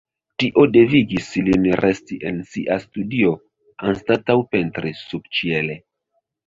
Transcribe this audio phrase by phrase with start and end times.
[0.43, 3.37] Tio devigis lin resti en sia studio
[3.93, 5.81] anstataŭ pentri subĉiele.